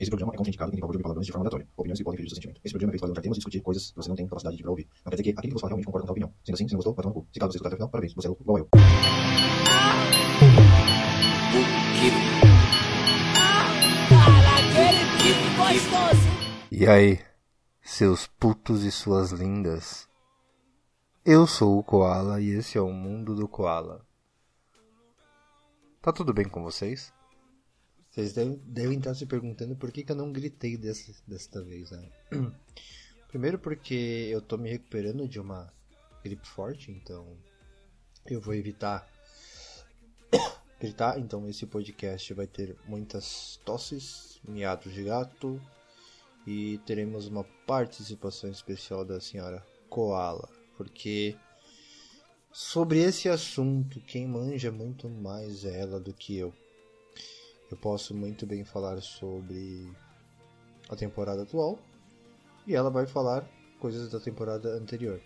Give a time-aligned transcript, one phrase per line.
[0.00, 1.66] Esse programa é contraindicado em favor de palavrões de forma aleatória.
[1.76, 2.60] Opiniões que podem ferir seu sentimento.
[2.62, 4.56] Esse programa é feito para levantar temas e discutir coisas que você não tem capacidade
[4.56, 4.88] de ouvir.
[5.04, 6.32] Não quer dizer que aquele que você fala realmente concorda com a opinião.
[6.44, 7.28] Sendo assim, se não gostou, vai tomar no cu.
[7.32, 8.68] Se caso você escutar até o final, parabéns, você é louco, igual eu.
[16.70, 17.18] E aí,
[17.82, 20.08] seus putos e suas lindas?
[21.24, 24.06] Eu sou o Koala e esse é o mundo do Koala.
[26.00, 27.12] Tá tudo bem com vocês?
[28.18, 31.92] Vocês devem, devem estar se perguntando por que, que eu não gritei dessa, desta vez,
[31.92, 32.10] né?
[33.28, 33.94] Primeiro porque
[34.28, 35.72] eu tô me recuperando de uma
[36.24, 37.38] gripe forte, então
[38.26, 39.08] eu vou evitar
[40.80, 41.16] gritar.
[41.20, 45.62] Então esse podcast vai ter muitas tosses, miados de gato
[46.44, 51.36] e teremos uma participação especial da senhora Koala, porque
[52.50, 56.52] sobre esse assunto quem manja muito mais é ela do que eu.
[57.70, 59.90] Eu posso muito bem falar sobre
[60.88, 61.78] a temporada atual
[62.66, 65.20] e ela vai falar coisas da temporada anterior.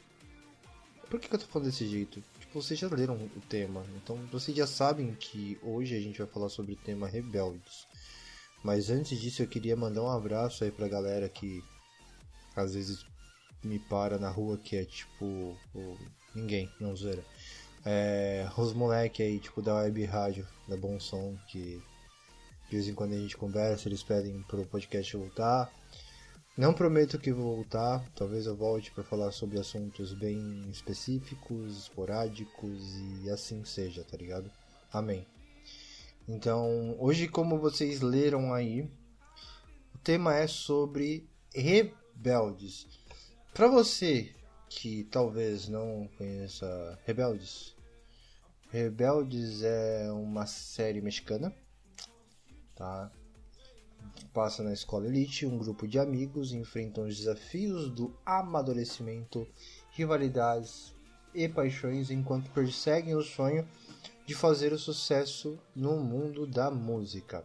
[1.09, 2.23] Por que, que eu tô falando desse jeito?
[2.41, 6.27] Tipo, vocês já leram o tema, então vocês já sabem que hoje a gente vai
[6.27, 7.87] falar sobre o tema rebeldes.
[8.65, 11.63] Mas antes disso eu queria mandar um abraço aí pra galera que
[12.57, 13.05] às vezes
[13.63, 15.57] me para na rua que é tipo.
[15.75, 15.99] o-
[16.35, 17.25] ninguém, não zoeira.
[17.85, 21.83] É, os moleque aí, tipo da web rádio, da Bom Som, que
[22.73, 25.71] de vez em quando a gente conversa, eles pedem pro podcast voltar.
[26.57, 32.81] Não prometo que vou voltar, talvez eu volte para falar sobre assuntos bem específicos, esporádicos
[33.23, 34.51] e assim seja, tá ligado?
[34.91, 35.27] Amém.
[36.27, 38.89] Então, hoje, como vocês leram aí,
[39.95, 42.87] o tema é sobre rebeldes.
[43.53, 44.33] Para você
[44.71, 47.77] que talvez não conheça Rebeldes,
[48.71, 51.55] Rebeldes é uma série mexicana,
[52.75, 53.11] tá?
[54.33, 59.47] Passa na escola elite, um grupo de amigos enfrentam os desafios do amadurecimento,
[59.91, 60.95] rivalidades
[61.35, 63.67] e paixões enquanto perseguem o sonho
[64.27, 67.45] de fazer o sucesso no mundo da música.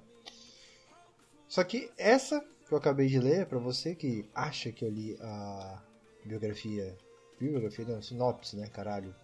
[1.48, 5.18] Só que essa que eu acabei de ler, para você que acha que eu li
[5.22, 5.82] a
[6.26, 6.98] biografia,
[7.40, 9.16] biografia não, sinopse, né, caralho,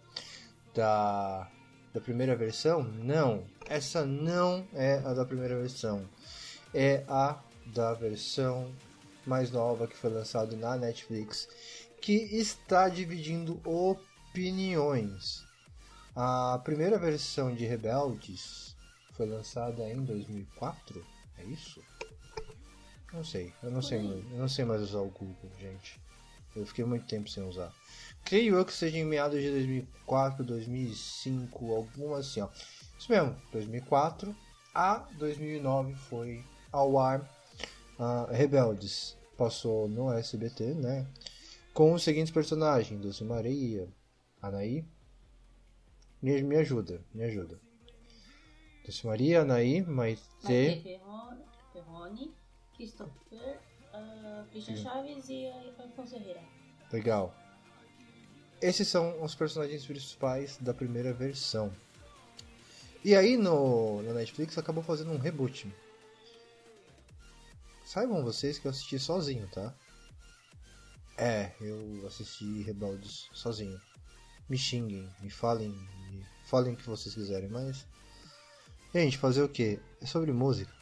[0.74, 1.52] da,
[1.94, 6.08] da primeira versão, não, essa não é a da primeira versão,
[6.74, 8.74] é a da versão
[9.26, 11.48] mais nova que foi lançada na Netflix,
[12.02, 15.46] que está dividindo opiniões.
[16.16, 18.76] A primeira versão de Rebeldes
[19.14, 21.06] foi lançada em 2004,
[21.38, 21.82] é isso?
[23.14, 26.02] Não sei, eu não sei, eu não sei mais usar o Google, gente.
[26.56, 27.72] Eu fiquei muito tempo sem usar.
[28.26, 32.50] Creio eu que seja em meados de 2004, 2005, alguma assim, ó.
[32.98, 34.36] Isso mesmo, 2004
[34.74, 37.30] a 2009 foi ao ar
[38.00, 39.18] ah, Rebeldes.
[39.38, 41.08] Passou no SBT, né?
[41.74, 43.88] Com os seguintes personagens: Dulce Maria,
[44.42, 44.86] Anaí.
[46.22, 47.60] Me, me ajuda, me ajuda.
[48.86, 52.34] Dulce Maria, Anaí, Maite Maite.
[52.76, 53.60] Christopher,
[53.94, 55.48] ah, Christian Chaves e
[55.80, 56.42] Alfonso Herrera.
[56.92, 57.34] Legal.
[58.64, 61.70] Esses são os personagens principais da primeira versão.
[63.04, 65.70] E aí no, na Netflix acabou fazendo um reboot.
[67.86, 69.76] Saibam vocês que eu assisti sozinho, tá?
[71.18, 73.78] É, eu assisti Rebeldes sozinho.
[74.48, 75.70] Me xinguem, me falem,
[76.10, 77.86] me falem o que vocês quiserem, mas.
[78.96, 79.78] Gente, fazer o que?
[80.00, 80.74] É sobre música.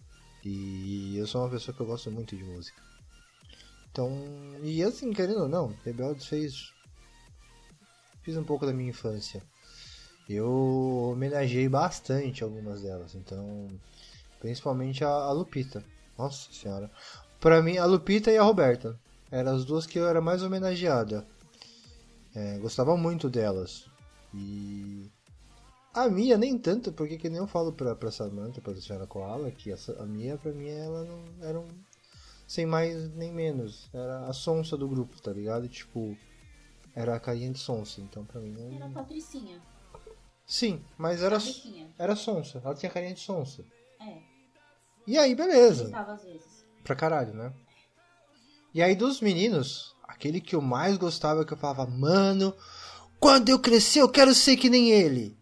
[0.46, 2.80] E eu sou uma pessoa que eu gosto muito de música.
[3.92, 4.12] Então,
[4.62, 6.72] e assim, querendo ou não, Rebeldes fez.
[8.22, 9.42] Fiz um pouco da minha infância.
[10.30, 13.68] Eu homenageei bastante algumas delas, então.
[14.40, 15.84] Principalmente a, a Lupita.
[16.18, 16.90] Nossa senhora.
[17.40, 19.00] Pra mim, a Lupita e a Roberta.
[19.32, 21.26] Eram as duas que eu era mais homenageada.
[22.36, 23.86] É, gostava muito delas.
[24.34, 25.10] E.
[25.94, 29.52] A Mia nem tanto, porque que nem eu falo pra, pra Samantha, pra senhora Koala,
[29.52, 31.68] que a, a Mia pra mim ela não era um
[32.52, 33.90] sem mais nem menos.
[33.94, 35.70] Era a sonsa do grupo, tá ligado?
[35.70, 36.18] Tipo,
[36.96, 38.02] era a carinha de sonsa.
[38.02, 38.90] Então pra mim Era a.
[38.90, 39.62] Patricinha.
[40.46, 41.90] Sim, mas era, a riquinha.
[41.98, 42.62] era sonsa.
[42.64, 43.64] Ela tinha carinha de sonsa.
[44.02, 44.18] É,
[45.08, 45.86] E aí, beleza.
[45.86, 46.66] estava às vezes.
[46.84, 47.54] Pra caralho, né?
[48.74, 52.56] E aí dos meninos, aquele que eu mais gostava que eu falava, mano,
[53.20, 55.38] quando eu crescer eu quero ser que nem ele.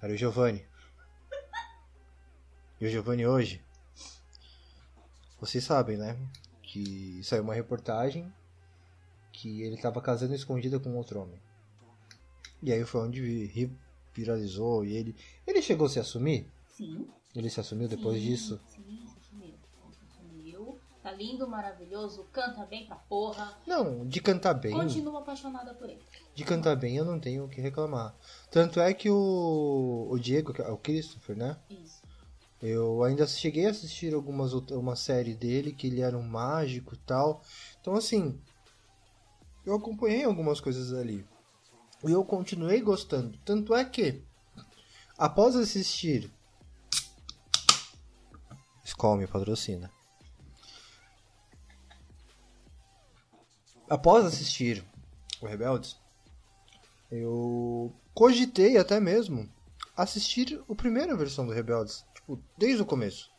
[0.00, 0.64] Era o Giovanni.
[2.80, 3.64] E o Giovanni hoje,
[5.40, 6.18] vocês sabem, né?
[6.62, 8.32] Que saiu uma reportagem
[9.32, 11.40] que ele tava casando escondida com outro homem.
[12.62, 13.72] E aí foi onde vi-
[14.14, 15.16] viralizou e ele.
[15.46, 16.46] Ele chegou a se assumir?
[16.68, 17.08] Sim.
[17.34, 18.60] Ele se assumiu depois sim, disso?
[18.68, 19.52] Sim, se assumiu.
[21.16, 23.58] lindo, maravilhoso, canta bem pra porra.
[23.66, 24.72] Não, de cantar bem.
[24.72, 26.00] Continuo apaixonada por ele.
[26.34, 28.14] De cantar bem eu não tenho o que reclamar.
[28.50, 31.56] Tanto é que o, o Diego, é o Christopher, né?
[31.68, 32.00] Isso.
[32.62, 36.98] Eu ainda cheguei a assistir algumas uma série dele que ele era um mágico e
[36.98, 37.42] tal.
[37.80, 38.40] Então assim,
[39.64, 41.26] eu acompanhei algumas coisas ali.
[42.04, 43.38] E eu continuei gostando.
[43.44, 44.22] Tanto é que
[45.16, 46.30] após assistir
[48.84, 49.90] Skol me patrocina.
[53.88, 54.84] Após assistir
[55.40, 55.96] o Rebeldes,
[57.10, 59.48] eu cogitei até mesmo
[59.96, 63.30] assistir a primeira versão do Rebeldes, tipo, desde o começo.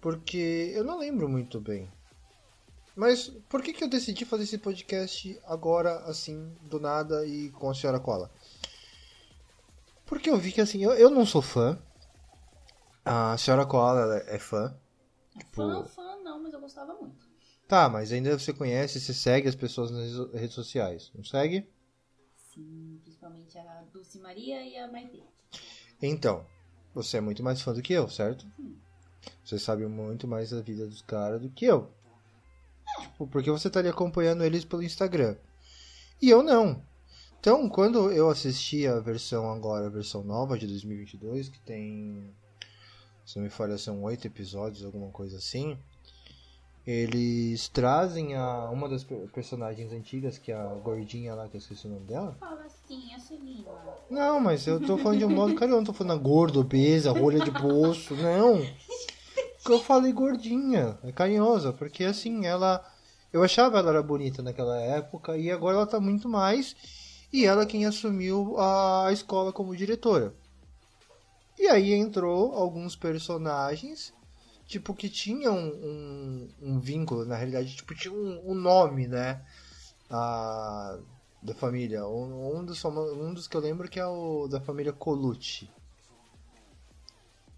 [0.00, 1.90] Porque eu não lembro muito bem.
[2.96, 7.68] Mas por que, que eu decidi fazer esse podcast agora, assim, do nada e com
[7.68, 8.30] a senhora Cola?
[10.06, 11.78] Porque eu vi que, assim, eu, eu não sou fã.
[13.04, 14.74] A senhora ela é fã.
[15.52, 17.28] Fã, fã não, mas eu gostava muito.
[17.68, 21.68] Tá, mas ainda você conhece, você segue as pessoas nas redes- sociais, não segue?
[22.34, 25.22] Sim, principalmente a Dulce Maria e a Maite.
[26.00, 26.46] Então,
[26.94, 28.46] você é muito mais fã do que eu, certo?
[29.44, 31.92] Você sabe muito mais da vida dos caras do que eu.
[33.00, 35.36] Tipo, porque você estaria acompanhando eles pelo Instagram.
[36.20, 36.82] E eu não.
[37.40, 42.30] Então, quando eu assisti a versão agora, a versão nova de 2022, que tem,
[43.24, 45.78] se não me falha, são oito episódios, alguma coisa assim.
[46.86, 51.58] Eles trazem a uma das per- personagens antigas, que é a gordinha lá, que eu
[51.58, 52.36] esqueci o nome dela.
[52.38, 53.70] Fala assim, a Celina.
[54.08, 57.40] Não, mas eu tô falando de um modo carinhoso, não tô falando gordo, obesa, rolha
[57.44, 58.60] de poço, não.
[59.66, 62.88] Que eu falei gordinha, é carinhosa, porque assim, ela.
[63.32, 66.76] Eu achava ela era bonita naquela época e agora ela tá muito mais.
[67.32, 70.32] E ela quem assumiu a escola como diretora.
[71.58, 74.14] E aí entrou alguns personagens,
[74.68, 79.44] tipo, que tinham um, um vínculo, na realidade, tipo, tinha um, um nome, né?
[80.08, 80.96] A,
[81.42, 82.06] da família.
[82.06, 85.68] Um, dos, um dos que eu lembro que é o da família Colucci.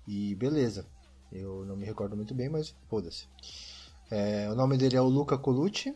[0.06, 0.86] E beleza.
[1.32, 3.26] Eu não me recordo muito bem, mas foda-se.
[4.10, 5.94] É, o nome dele é o Luca Colucci.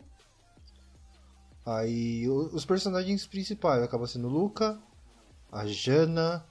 [1.65, 4.79] Aí os personagens principais acabam sendo o Luca,
[5.51, 6.45] a Jana,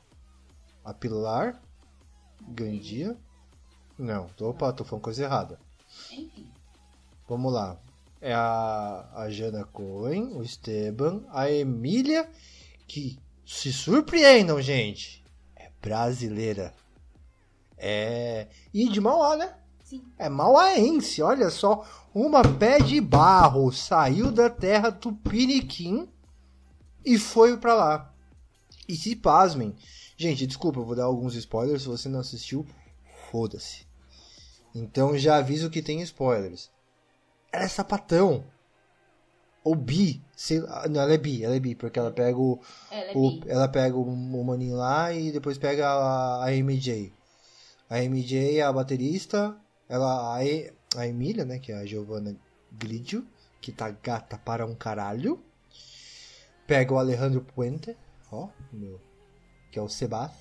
[0.85, 1.61] a Pilar,
[2.49, 3.17] Gandia.
[3.99, 5.59] Não, tô- opa, tô falando coisa errada.
[6.11, 6.51] Enfim.
[7.29, 7.79] Vamos lá.
[8.21, 12.29] É a, a Jana Cohen, o Esteban, a Emília,
[12.87, 15.23] que se surpreendam, gente.
[15.55, 16.73] É brasileira.
[17.85, 18.47] É.
[18.73, 19.55] E de Mauá, né?
[19.83, 20.05] Sim.
[20.17, 21.85] É mauaense, olha só.
[22.15, 26.09] Uma pé de barro saiu da terra Tupiniquim
[27.05, 28.15] e foi pra lá.
[28.89, 29.75] E se pasmem.
[30.17, 31.83] Gente, desculpa, eu vou dar alguns spoilers.
[31.83, 32.65] Se você não assistiu,
[33.31, 33.85] foda-se.
[34.75, 36.71] Então já aviso que tem spoilers.
[37.53, 38.45] Ela é sapatão.
[39.65, 40.23] Ou bi.
[40.37, 40.89] Sei lá.
[40.89, 43.69] Não, ela é bi, ela é bi, porque ela pega o, Ela é o- ela
[43.69, 47.13] pega o, o maninho lá e depois pega a, a MJ.
[47.93, 49.55] A MJ é a baterista,
[49.87, 52.35] ela a, E- a Emília, né, que é a Giovanna
[52.73, 53.27] Gridio,
[53.61, 55.45] que tá gata para um caralho.
[56.67, 57.95] Pega o Alejandro Puente,
[58.31, 58.99] ó, meu,
[59.71, 60.33] que é o Sebas.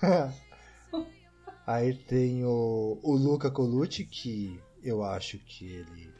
[1.66, 6.14] Aí tem o, o Luca Colucci, que eu acho que ele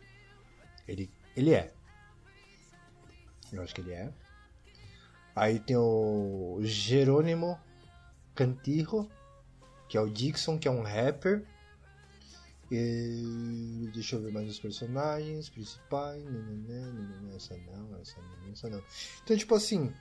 [0.87, 1.73] ele ele é.
[3.51, 4.13] Eu acho que ele é.
[5.35, 7.59] Aí tem o Jerônimo
[8.35, 9.11] Cantirro,
[9.93, 11.45] que é o Dixon, que é um rapper.
[12.71, 13.91] E...
[13.93, 16.25] Deixa eu ver mais os personagens principais.
[16.25, 18.83] Nananã, nananã, Essa não, essa não, essa não.
[19.23, 19.93] Então, tipo assim,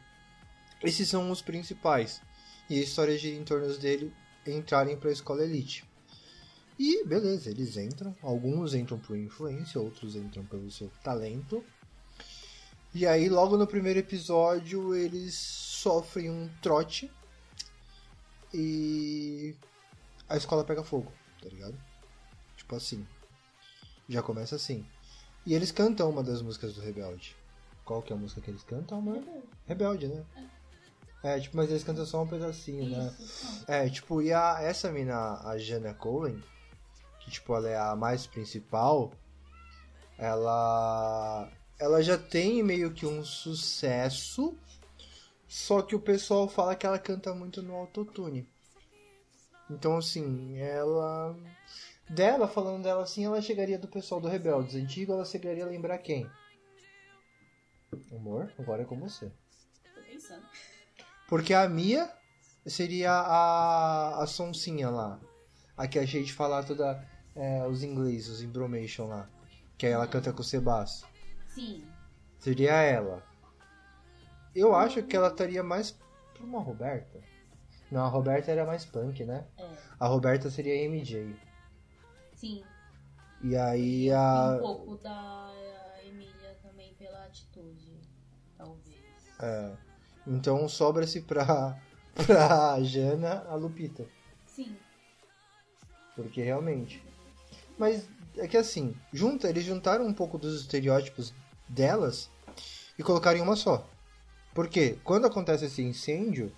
[0.82, 2.22] esses são os principais.
[2.70, 4.14] E a história gira em torno dele
[4.48, 5.84] entrarem pra escola elite.
[6.80, 8.16] E beleza, eles entram.
[8.22, 11.62] Alguns entram por influência, outros entram pelo seu talento.
[12.96, 17.12] E aí, logo no primeiro episódio, eles sofrem um trote
[18.54, 19.54] e
[20.32, 21.12] a escola pega fogo,
[21.42, 21.78] tá ligado?
[22.56, 23.06] Tipo assim.
[24.08, 24.86] Já começa assim.
[25.46, 27.36] E eles cantam uma das músicas do Rebelde.
[27.84, 29.44] Qual que é a música que eles cantam, mano?
[29.66, 30.24] Rebelde, né?
[31.24, 33.14] É, tipo, mas eles cantam só um pedacinho, né?
[33.20, 33.66] Isso.
[33.68, 33.76] não.
[33.76, 36.42] É, tipo, e a, essa mina, a Jana Cohen,
[37.20, 39.12] que tipo, ela é a mais principal,
[40.18, 44.56] ela ela já tem meio que um sucesso,
[45.48, 48.48] só que o pessoal fala que ela canta muito no autotune.
[49.72, 51.36] Então, assim, ela
[52.10, 55.98] dela, falando dela assim, ela chegaria do pessoal do Rebeldes antigo, ela chegaria a lembrar
[56.00, 56.30] quem?
[58.12, 59.32] Amor, agora é com você.
[59.96, 60.46] Tô pensando.
[61.28, 62.12] Porque a Mia
[62.66, 65.20] seria a, a Sonsinha lá.
[65.78, 67.08] A que a gente fala toda.
[67.36, 69.30] é, os ingleses, os Imbromation lá.
[69.78, 71.04] Que aí ela canta com o Sebas.
[71.48, 71.86] Sim.
[72.40, 73.24] Seria ela.
[74.54, 75.92] Eu acho que ela estaria mais
[76.34, 77.20] pra uma Roberta.
[77.92, 79.46] Não, a Roberta era mais punk, né?
[79.58, 79.68] É.
[80.00, 81.36] A Roberta seria a MJ.
[82.34, 82.64] Sim.
[83.44, 84.54] E aí E a.
[84.56, 85.52] um pouco da
[86.06, 88.00] Emília também pela atitude,
[88.58, 88.96] talvez.
[89.42, 89.72] É.
[90.26, 91.78] Então sobra-se pra,
[92.26, 94.06] pra Jana a Lupita.
[94.46, 94.78] Sim.
[96.16, 97.04] Porque realmente.
[97.78, 98.08] Mas
[98.38, 101.34] é que assim, junta, eles juntaram um pouco dos estereótipos
[101.68, 102.30] delas
[102.98, 103.86] e colocaram em uma só.
[104.54, 106.52] Porque quando acontece esse incêndio,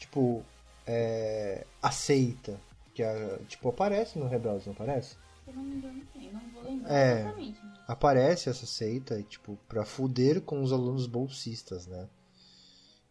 [0.00, 0.42] tipo,
[0.86, 2.58] é, a seita,
[2.94, 3.02] que
[3.46, 5.10] tipo, aparece no Rebeldes, não aparece?
[5.44, 6.32] Se eu não me engano, tem.
[6.32, 7.20] Não vou lembrar É.
[7.20, 7.60] exatamente.
[7.86, 12.08] Aparece essa seita, tipo, pra fuder com os alunos bolsistas, né?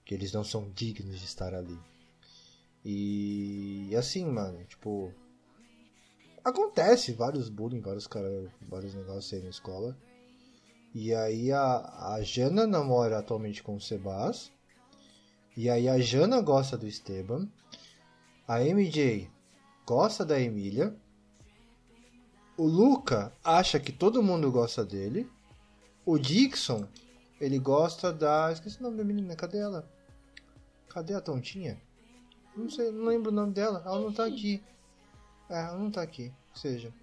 [0.04, 1.78] Que eles não são dignos de estar ali.
[2.84, 5.14] E assim, mano, tipo.
[6.44, 9.96] Acontece vários bullying, vários cara, vários negócios aí na escola.
[10.96, 14.52] E aí a, a Jana namora atualmente com o Sebas.
[15.60, 17.46] E aí a Jana gosta do Esteban.
[18.48, 19.30] A MJ
[19.86, 20.96] gosta da Emília.
[22.56, 25.30] O Luca acha que todo mundo gosta dele.
[26.06, 26.88] O Dixon,
[27.42, 28.50] ele gosta da.
[28.54, 29.86] Esqueci o nome da menina, cadê ela?
[30.88, 31.78] Cadê a tontinha?
[32.56, 33.84] Não sei, não lembro o nome dela.
[33.86, 34.64] Ela não tá aqui.
[35.50, 36.32] É, ela não tá aqui.
[36.52, 36.94] Ou seja,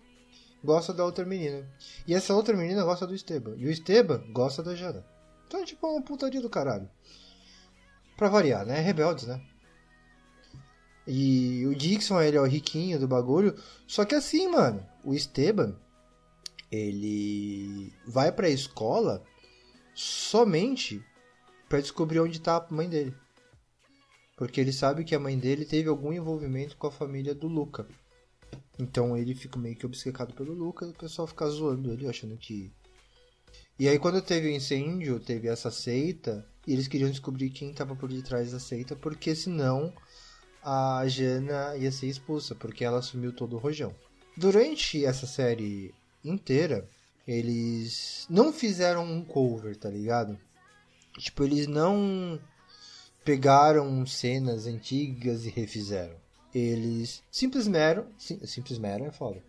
[0.64, 1.68] gosta da outra menina.
[2.06, 3.54] E essa outra menina gosta do Esteban.
[3.58, 5.04] E o Esteban gosta da Jana.
[5.46, 6.88] Então é tipo uma putaria do caralho.
[8.16, 8.80] Pra variar, né?
[8.80, 9.40] Rebeldes, né?
[11.06, 13.54] E o Dixon, ele é o riquinho do bagulho.
[13.86, 15.78] Só que assim, mano, o Esteban,
[16.70, 19.22] ele vai pra escola
[19.94, 21.04] somente
[21.68, 23.14] pra descobrir onde tá a mãe dele.
[24.36, 27.86] Porque ele sabe que a mãe dele teve algum envolvimento com a família do Luca.
[28.78, 32.36] Então ele fica meio que obcecado pelo Luca e o pessoal fica zoando ele, achando
[32.36, 32.70] que.
[33.78, 37.94] E aí quando teve o incêndio, teve essa seita, e eles queriam descobrir quem tava
[37.94, 39.92] por detrás da seita, porque senão
[40.62, 43.94] a Jana ia ser expulsa, porque ela assumiu todo o rojão.
[44.36, 45.94] Durante essa série
[46.24, 46.88] inteira,
[47.26, 50.38] eles não fizeram um cover, tá ligado?
[51.18, 52.38] Tipo, eles não
[53.24, 56.16] pegaram cenas antigas e refizeram.
[56.54, 59.42] Eles simplesmente, sim, simplesmente é foda.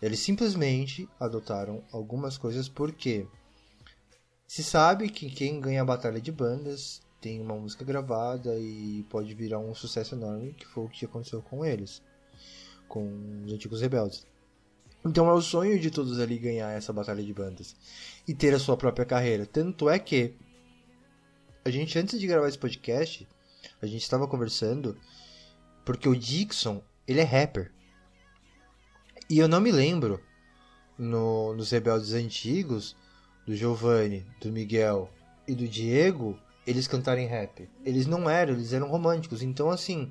[0.00, 3.26] Eles simplesmente adotaram algumas coisas porque
[4.50, 9.32] se sabe que quem ganha a batalha de bandas tem uma música gravada e pode
[9.32, 12.02] virar um sucesso enorme, que foi o que aconteceu com eles,
[12.88, 14.26] com os antigos rebeldes.
[15.04, 17.76] Então é o sonho de todos ali ganhar essa batalha de bandas
[18.26, 19.46] e ter a sua própria carreira.
[19.46, 20.34] Tanto é que
[21.64, 23.28] a gente antes de gravar esse podcast,
[23.80, 24.98] a gente estava conversando
[25.84, 27.70] porque o Dixon, ele é rapper.
[29.30, 30.20] E eu não me lembro
[30.98, 32.96] no, nos rebeldes antigos
[33.50, 35.10] do Giovanni, do Miguel
[35.44, 37.68] e do Diego, eles cantarem rap.
[37.84, 39.42] Eles não eram, eles eram românticos.
[39.42, 40.08] Então assim,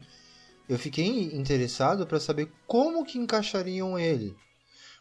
[0.67, 4.35] eu fiquei interessado para saber como que encaixariam ele.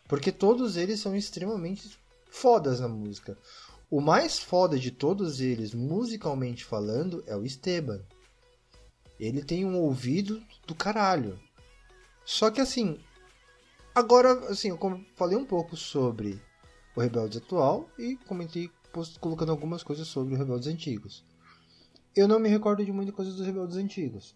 [0.07, 1.99] Porque todos eles são extremamente
[2.31, 3.37] fodas na música.
[3.91, 8.01] O mais foda de todos eles, musicalmente falando, é o Esteban.
[9.19, 11.41] Ele tem um ouvido do caralho.
[12.25, 13.01] Só que assim,
[13.93, 14.79] agora assim, eu
[15.17, 16.41] falei um pouco sobre
[16.99, 18.69] o Rebeldes atual e comentei
[19.21, 21.25] colocando algumas coisas sobre os Rebeldes antigos.
[22.15, 24.35] Eu não me recordo de muita coisa dos Rebeldes antigos.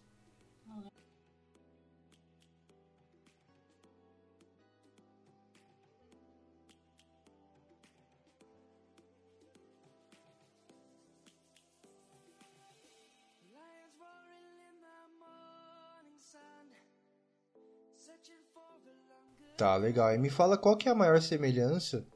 [19.57, 20.15] Tá, legal.
[20.15, 22.07] E me fala qual que é a maior semelhança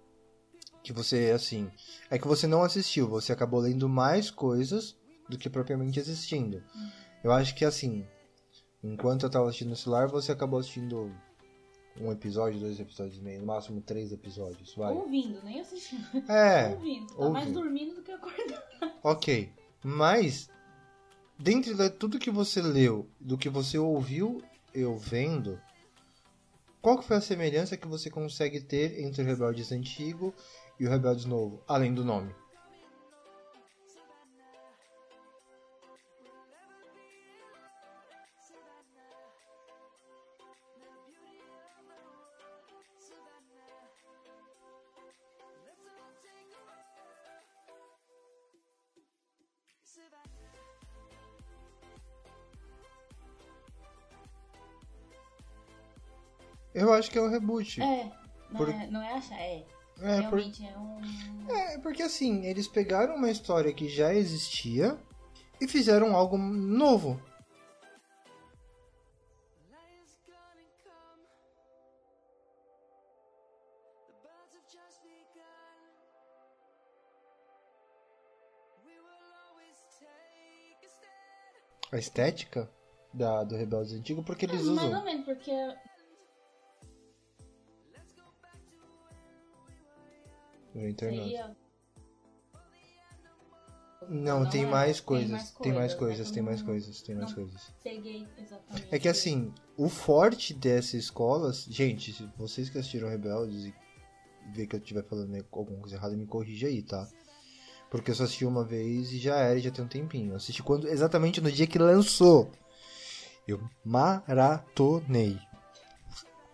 [0.87, 1.69] que você, assim,
[2.09, 4.97] é que você não assistiu, você acabou lendo mais coisas
[5.29, 6.63] do que propriamente assistindo.
[7.25, 8.07] Eu acho que, assim,
[8.85, 11.13] enquanto eu tava assistindo no celular, você acabou assistindo
[12.01, 14.95] um episódio, dois episódios e meio, no máximo três episódios, vai.
[14.95, 16.07] Ouvindo, nem assistindo.
[16.31, 17.07] É, ouvindo.
[17.09, 17.61] Tá mais ouvindo.
[17.61, 18.63] dormindo do que acordando.
[19.03, 19.53] ok.
[19.83, 20.49] Mas,
[21.37, 24.41] dentre de tudo que você leu, do que você ouviu
[24.73, 25.61] eu vendo,
[26.81, 30.33] qual que foi a semelhança que você consegue ter entre o Rebeldes antigo
[30.79, 32.35] e o Rebelde Novo, além do nome.
[56.75, 57.81] Eu acho que é o reboot.
[57.81, 58.13] É,
[58.51, 59.65] não, é, não é achar, é.
[60.01, 61.51] É, por- Realmente é um.
[61.51, 64.99] É, porque assim, eles pegaram uma história que já existia
[65.61, 67.21] e fizeram algo novo.
[81.93, 82.69] A estética
[83.13, 84.99] da, do Rebeldes Antigo, porque eles Ah, mais usam.
[84.99, 85.51] ou menos, porque
[90.85, 91.23] Internato.
[91.23, 91.57] seria.
[94.09, 94.67] Não, Não tem, é.
[94.67, 97.75] mais coisas, tem mais coisas, coisas, é que tem mais coisas, tem mais coisas.
[98.39, 98.89] Exatamente.
[98.95, 103.75] É que assim, o forte dessas escolas, gente, se vocês que assistiram Rebeldes e
[104.53, 107.09] ver que eu estiver falando alguma coisa errada, me corrija aí, tá?
[107.91, 110.33] Porque eu só assisti uma vez e já era, e já tem um tempinho.
[110.33, 112.51] Eu assisti quando, exatamente no dia que lançou.
[113.47, 115.39] Eu maratonei.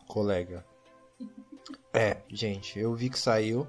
[0.07, 0.65] Colega.
[1.93, 3.67] É, gente, eu vi que saiu.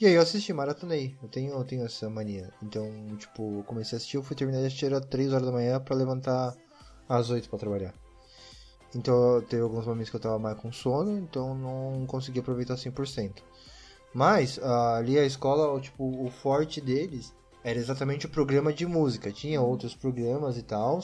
[0.00, 1.14] E aí eu assisti, maratonei.
[1.22, 2.50] Eu tenho, eu tenho essa mania.
[2.62, 5.52] Então, tipo, eu comecei a assistir, eu fui terminar de assistir era 3 horas da
[5.52, 6.56] manhã pra levantar
[7.06, 7.92] às 8 pra trabalhar.
[8.94, 13.42] Então, teve alguns momentos que eu tava mais com sono, então não consegui aproveitar 100%.
[14.14, 19.30] Mas, ah, ali a escola, tipo, o forte deles era exatamente o programa de música.
[19.30, 21.00] Tinha outros programas e tal.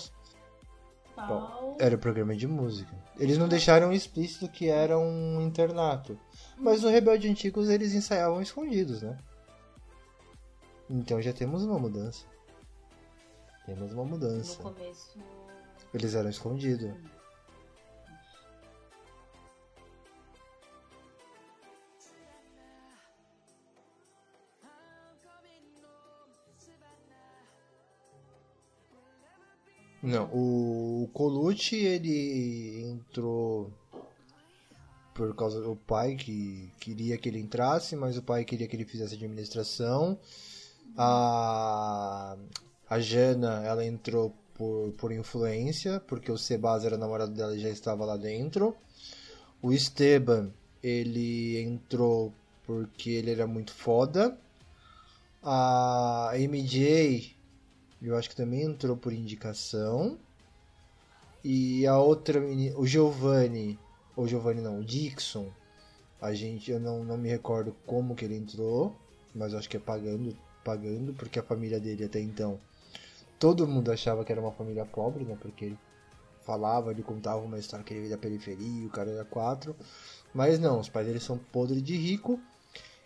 [1.14, 1.76] Tal.
[1.78, 2.96] Era o programa de música.
[3.18, 6.18] Eles não deixaram explícito que era um internato.
[6.58, 9.18] Mas no Rebelde Antigos eles ensaiavam escondidos, né?
[10.88, 12.24] Então já temos uma mudança.
[13.64, 14.62] Temos uma No mudança.
[14.62, 15.18] começo.
[15.94, 16.90] Eles eram escondidos.
[30.06, 33.72] Não, o Colucci ele entrou
[35.12, 38.84] por causa do pai que queria que ele entrasse, mas o pai queria que ele
[38.84, 40.16] fizesse administração.
[40.96, 42.36] A,
[42.88, 47.68] a Jana, ela entrou por, por influência, porque o Sebas era namorado dela e já
[47.68, 48.76] estava lá dentro.
[49.60, 52.32] O Esteban, ele entrou
[52.64, 54.38] porque ele era muito foda.
[55.42, 57.35] A MJ,
[58.08, 60.18] eu acho que também entrou por indicação.
[61.42, 63.78] E a outra menina, o Giovanni,
[64.16, 65.48] ou Giovanni não, o Dixon,
[66.20, 68.96] a gente, eu não, não me recordo como que ele entrou,
[69.34, 72.58] mas acho que é pagando, pagando, porque a família dele até então,
[73.38, 75.78] todo mundo achava que era uma família pobre, né, porque ele
[76.44, 79.76] falava, ele contava uma história que ele veio da periferia, o cara era quatro,
[80.32, 82.40] mas não, os pais dele são podres de rico,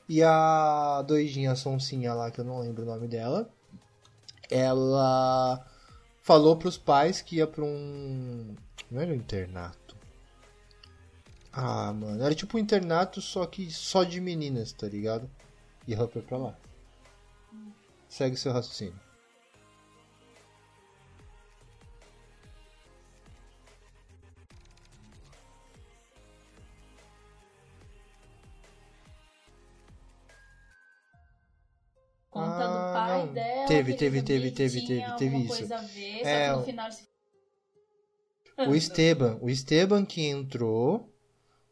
[0.09, 3.51] e a doidinha Sonsinha lá, que eu não lembro o nome dela,
[4.51, 5.65] ela
[6.23, 8.55] falou pros pais que ia pra um.
[8.91, 9.97] Não era um internato.
[11.53, 15.29] Ah, mano, era tipo um internato, só que só de meninas, tá ligado?
[15.87, 16.59] E ela foi pra lá.
[18.09, 19.10] Segue seu raciocínio.
[33.71, 35.67] Teve, teve, teve, teve, teve, teve isso.
[35.95, 36.89] Ver, É, no final
[38.67, 41.09] O Esteban, o Esteban que entrou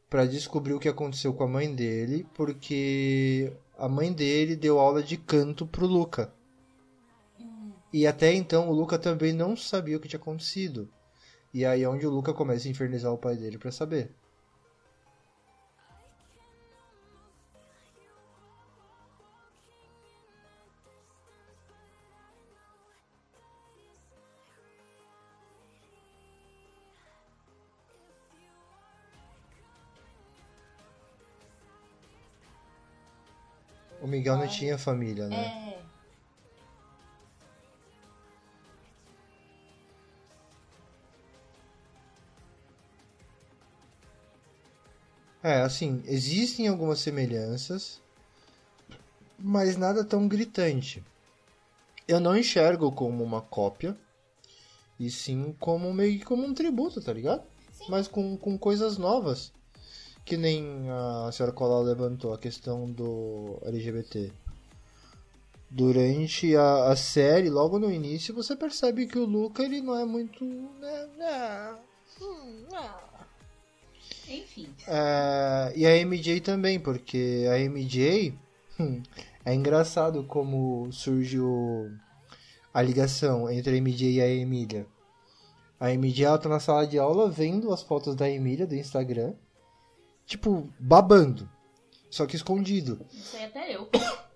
[0.09, 5.03] pra descobrir o que aconteceu com a mãe dele, porque a mãe dele deu aula
[5.03, 6.33] de canto pro Luca.
[7.93, 10.89] E até então o Luca também não sabia o que tinha acontecido.
[11.53, 14.15] E aí é onde o Luca começa a infernizar o pai dele pra saber.
[34.19, 35.83] Miguel não tinha família, né?
[45.43, 45.51] É.
[45.51, 48.01] É, assim, existem algumas semelhanças,
[49.39, 51.03] mas nada tão gritante.
[52.09, 53.97] Eu não enxergo como uma cópia,
[54.99, 57.45] e sim como meio que como um tributo, tá ligado?
[57.89, 59.53] Mas com, com coisas novas.
[60.29, 64.31] Que nem a senhora Colau levantou a questão do LGBT.
[65.71, 70.05] Durante a, a série, logo no início, você percebe que o Luca ele não é
[70.05, 70.45] muito.
[70.45, 71.75] né, né,
[72.21, 73.01] hum, ah.
[74.29, 74.69] Enfim.
[74.87, 78.35] É, e a MJ também, porque a MJ
[78.79, 79.03] hum,
[79.47, 81.91] é engraçado como surgiu
[82.75, 84.87] a ligação entre a MJ e a Emília.
[85.81, 89.33] A MJ ela tá na sala de aula vendo as fotos da Emília do Instagram
[90.29, 91.49] tipo, babando.
[92.11, 93.05] Só que escondido.
[93.13, 93.89] Isso aí até eu.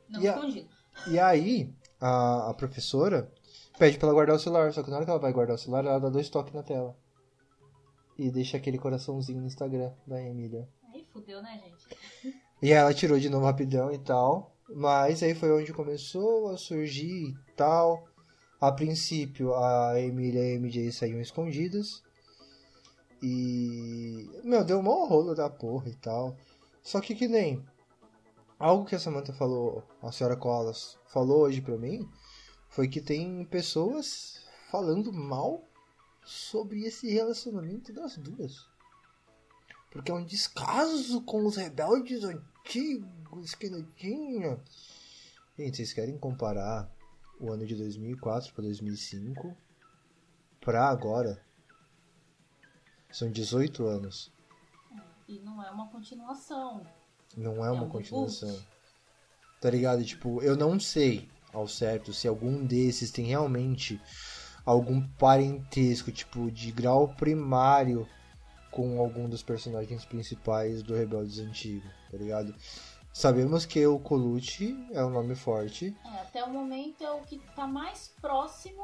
[0.08, 0.68] Não E a- escondido.
[1.06, 3.32] E aí, a, a professora
[3.78, 4.72] pede pra ela guardar o celular.
[4.72, 6.62] Só que na hora que ela vai guardar o celular, ela dá dois toques na
[6.62, 6.96] tela.
[8.18, 10.68] E deixa aquele coraçãozinho no Instagram da Emília.
[10.92, 12.36] Aí fudeu, né, gente?
[12.60, 14.54] E aí ela tirou de novo rapidão e tal.
[14.74, 18.06] Mas aí foi onde começou a surgir e tal.
[18.60, 22.02] A princípio, a Emília e a MJ saíam escondidas.
[23.22, 24.28] E.
[24.42, 26.36] Meu, deu um maior rolo da porra e tal.
[26.82, 27.64] Só que que nem.
[28.58, 32.08] Algo que a Samantha falou, a senhora Colas falou hoje pra mim,
[32.68, 35.68] foi que tem pessoas falando mal
[36.24, 38.68] sobre esse relacionamento das duas.
[39.90, 44.60] Porque é um descaso com os rebeldes antigos que não tinha.
[45.58, 46.90] Gente, vocês querem comparar
[47.38, 49.56] o ano de 2004 para 2005
[50.60, 51.44] pra agora?
[53.12, 54.32] São 18 anos.
[55.28, 56.84] E não é uma continuação.
[57.36, 58.58] Não é É uma um continuação.
[59.60, 60.04] Tá ligado?
[60.04, 64.00] Tipo, eu não sei ao certo se algum desses tem realmente
[64.64, 68.08] algum parentesco, tipo, de grau primário
[68.70, 72.54] com algum dos personagens principais do Rebeldes Antigo, tá ligado?
[73.12, 75.94] Sabemos que o Colucci é um nome forte.
[76.02, 78.82] É, até o momento é o que tá mais próximo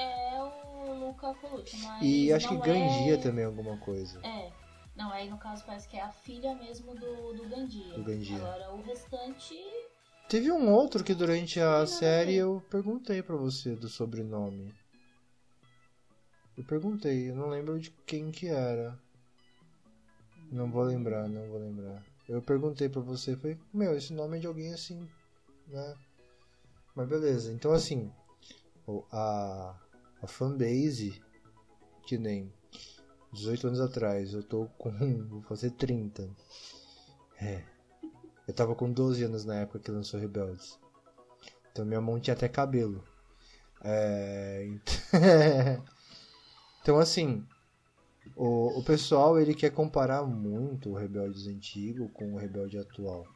[0.00, 1.76] é o Luca Colucci.
[1.82, 3.16] Mas E acho que Gandia é...
[3.16, 4.20] também alguma coisa.
[4.24, 4.50] É.
[4.96, 7.94] Não, aí no caso parece que é a filha mesmo do, do Gandia.
[7.94, 8.36] Do Gandia.
[8.36, 9.54] Agora o restante.
[10.28, 12.54] Teve um outro que durante a Não, série não.
[12.54, 14.74] eu perguntei pra você do sobrenome.
[16.56, 18.98] Eu perguntei, eu não lembro de quem que era.
[20.52, 22.02] Não vou lembrar, não vou lembrar.
[22.28, 25.08] Eu perguntei pra você, falei, meu, esse nome é de alguém assim,
[25.66, 25.96] né?
[26.94, 28.12] Mas beleza, então assim,
[29.12, 29.74] a,
[30.22, 31.22] a fanbase,
[32.06, 32.52] que nem
[33.32, 34.90] 18 anos atrás, eu tô com,
[35.28, 36.28] vou fazer 30.
[37.40, 37.62] É,
[38.46, 40.78] eu tava com 12 anos na época que lançou Rebeldes.
[41.72, 43.02] Então minha mão tinha até cabelo.
[43.82, 44.64] É...
[44.66, 45.00] ent-
[46.82, 47.46] então assim,
[48.36, 53.26] o, o pessoal ele quer comparar muito o Rebeldes antigo com o Rebelde atual.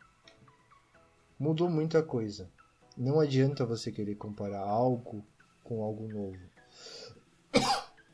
[1.39, 2.51] Mudou muita coisa.
[2.97, 5.25] Não adianta você querer comparar algo
[5.63, 6.39] com algo novo.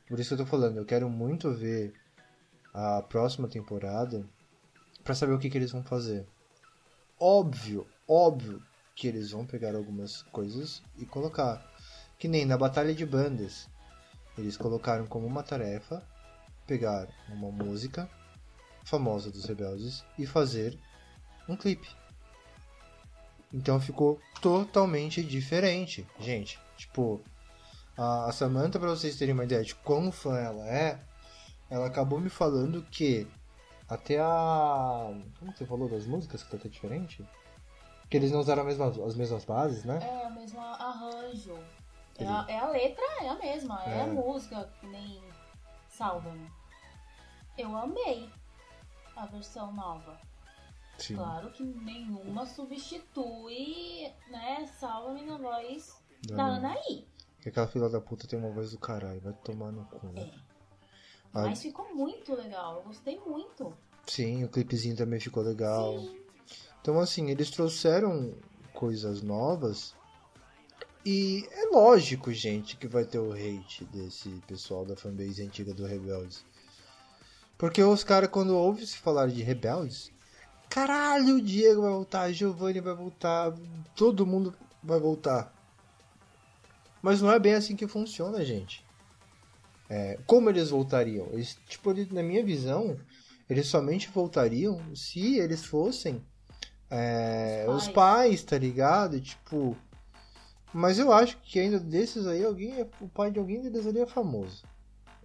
[0.09, 1.94] Por isso que eu tô falando, eu quero muito ver
[2.74, 4.24] a próxima temporada
[5.05, 6.26] pra saber o que, que eles vão fazer.
[7.18, 8.62] Óbvio, óbvio
[8.94, 11.64] que eles vão pegar algumas coisas e colocar.
[12.18, 13.68] Que nem na Batalha de Bandas.
[14.37, 16.03] Eles colocaram como uma tarefa
[16.66, 18.09] pegar uma música
[18.85, 20.79] famosa dos rebeldes e fazer
[21.48, 21.88] um clipe.
[23.53, 26.59] Então ficou totalmente diferente, gente.
[26.76, 27.20] Tipo,
[28.28, 30.98] a Samantha, pra vocês terem uma ideia de quão fã ela é,
[31.68, 33.26] ela acabou me falando que
[33.88, 35.10] até a.
[35.38, 37.26] Como que você falou das músicas que tá até diferente?
[38.08, 39.98] Que eles não usaram mesma- as mesmas bases, né?
[40.02, 41.58] É o mesmo arranjo.
[42.18, 43.82] É a, é a letra, é a mesma.
[43.84, 44.02] É, É.
[44.02, 45.22] a música, que nem
[45.88, 46.50] Salva-me.
[47.58, 48.30] Eu amei
[49.16, 50.18] a versão nova.
[50.98, 51.16] Sim.
[51.16, 56.44] Claro que nenhuma substitui, né, Salva-me na voz da.
[56.56, 57.06] Anaí.
[57.40, 60.31] Que aquela filha da puta tem uma voz do caralho, vai tomar no cu, né?
[61.33, 62.76] Ah, Mas ficou muito legal.
[62.76, 63.72] Eu gostei muito.
[64.07, 65.98] Sim, o clipezinho também ficou legal.
[65.98, 66.20] Sim.
[66.81, 68.35] Então, assim, eles trouxeram
[68.74, 69.94] coisas novas.
[71.05, 75.87] E é lógico, gente, que vai ter o hate desse pessoal da fanbase antiga do
[75.87, 76.44] Rebeldes.
[77.57, 80.11] Porque os caras, quando ouvem se falar de Rebeldes,
[80.68, 83.55] caralho, o Diego vai voltar, a Giovanni vai voltar,
[83.94, 85.55] todo mundo vai voltar.
[87.02, 88.84] Mas não é bem assim que funciona, gente.
[89.88, 91.26] É, como eles voltariam?
[91.32, 92.96] Eles, tipo, na minha visão,
[93.48, 96.24] eles somente voltariam se eles fossem
[96.88, 97.94] é, Os os pais.
[97.94, 99.20] pais, tá ligado?
[99.20, 99.76] Tipo.
[100.72, 103.98] Mas eu acho que ainda desses aí, alguém é, o pai de alguém deles ali
[104.00, 104.64] é famoso.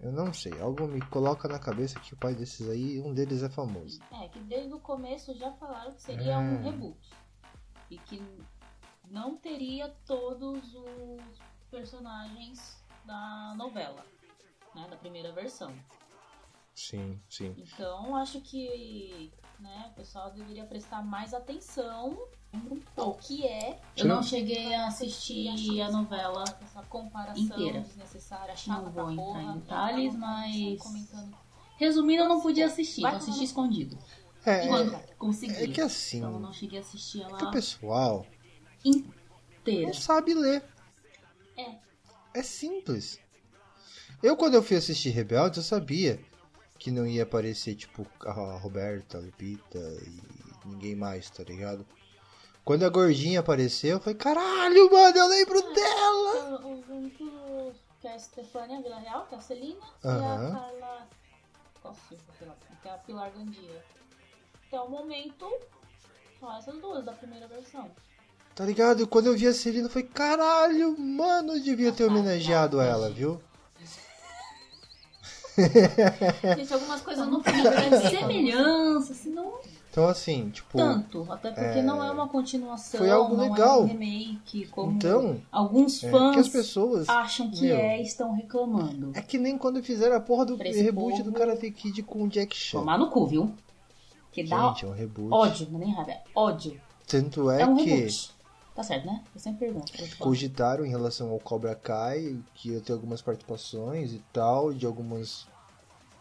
[0.00, 3.42] Eu não sei, algo me coloca na cabeça que o pai desses aí, um deles
[3.42, 4.00] é famoso.
[4.12, 6.38] É, que desde o começo já falaram que seria É.
[6.38, 6.98] um reboot.
[7.90, 8.20] E que
[9.08, 14.04] não teria todos os personagens da novela,
[14.74, 14.86] né?
[14.90, 15.72] Da primeira versão.
[16.74, 17.54] Sim, sim.
[17.56, 22.18] Então acho que né, o pessoal deveria prestar mais atenção
[22.96, 23.80] ao que é.
[23.96, 27.80] Eu não cheguei a assistir a novela, essa comparação Inteira.
[27.80, 29.42] desnecessária, chata Não vou entrar porra.
[29.42, 31.36] em detalhes, mas- comentando.
[31.78, 33.98] Resumindo, eu não podia assistir, Vai eu assisti escondido.
[34.44, 35.54] É, Quando é, consegui.
[35.54, 38.26] é que assim, Então eu não cheguei a assistir é que o ela pessoal
[38.84, 39.86] inteira.
[39.88, 40.62] não sabe ler.
[41.56, 41.78] É.
[42.34, 43.18] É simples.
[44.22, 46.20] Eu, quando eu fui assistir Rebeldes, eu sabia
[46.78, 51.86] que não ia aparecer, tipo, a Roberta, a Lupita e ninguém mais, tá ligado?
[52.64, 56.66] Quando a gordinha apareceu, eu falei, caralho, mano, eu lembro dela!
[56.66, 60.48] Os únicos que é a Stefania Vila Real, que é a Celina, e Aham.
[60.48, 61.08] a Carla.
[61.80, 61.96] Qual
[62.40, 63.84] lá, que é a Pilar Gandira.
[64.66, 65.48] Até o momento,
[66.40, 67.90] são essas duas da primeira versão.
[68.56, 69.02] Tá ligado?
[69.02, 73.10] E quando eu vi a Celina, eu falei, caralho, mano, eu devia ter homenageado ela,
[73.10, 73.38] viu?
[76.56, 79.58] Gente, algumas coisas não têm grande semelhança, assim, não
[79.90, 81.26] Então, assim, tipo, tanto.
[81.30, 83.80] Até porque é, não é uma continuação, foi algo legal.
[83.80, 87.08] é um remake, como então, alguns é, fãs que as pessoas.
[87.10, 89.12] acham que meu, é e estão reclamando.
[89.14, 92.28] É que nem quando fizeram a porra do reboot povo- do Karate Kid com o
[92.28, 92.78] Jack Chan.
[92.78, 93.54] Tomar no cu, viu?
[94.32, 95.32] Que dá Gente, é um reboot.
[95.34, 96.80] ódio, não é nem raiva, é ódio.
[97.06, 98.35] Tanto é, É, um que reboot.
[98.76, 99.24] Tá certo, né?
[99.34, 99.90] Eu sempre pergunto.
[100.18, 105.48] cogitaram em relação ao Cobra Kai, que ia ter algumas participações e tal, de algumas.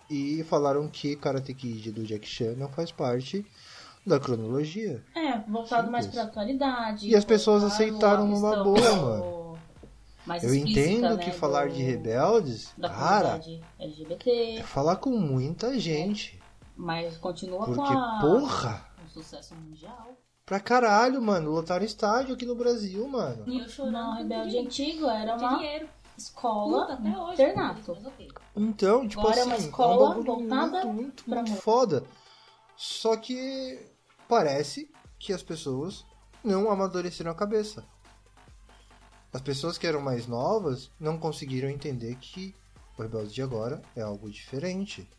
[0.10, 3.46] E falaram que Karate Kid do Jack Chan não faz parte
[4.08, 5.04] da cronologia.
[5.16, 6.24] É, voltado mais Simples.
[6.24, 7.10] pra atualidade.
[7.10, 9.58] E as pessoas aceitaram numa boa, mano.
[10.26, 13.40] Mais Eu explícita, entendo né, que falar do- de rebeldes, Da cara,
[13.80, 16.40] LGBT, é falar com muita gente.
[16.76, 18.20] mas continua Porque, com a...
[18.22, 20.18] porra, um sucesso mundial.
[20.46, 23.44] Pra caralho, mano, lotaram estádio aqui no Brasil, mano.
[23.48, 25.90] E o Chorão Rebelde Antigo era uma Dinheiro.
[26.18, 27.42] escola hoje.
[27.42, 27.98] internato.
[28.04, 28.28] Mas.
[28.56, 32.04] Então, tipo Agora é assim, uma escola um voltada muito, muito, pra muito foda.
[32.78, 33.80] Só que
[34.28, 36.06] parece que as pessoas
[36.44, 37.84] não amadureceram a cabeça.
[39.34, 42.56] As pessoas que eram mais novas não conseguiram entender que
[42.98, 45.10] o Rebelde de agora é algo diferente.